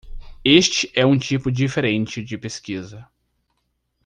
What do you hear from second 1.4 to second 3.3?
diferente de pesquisa.